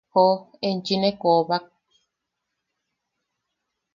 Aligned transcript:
¡Joo, 0.13 0.33
enchi 0.67 0.95
ne 0.99 1.09
koobak! 1.21 1.65